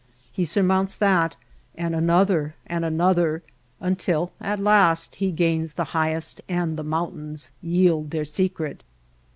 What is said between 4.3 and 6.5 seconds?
at last he gains the highest